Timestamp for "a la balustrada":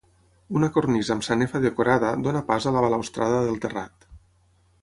2.71-3.45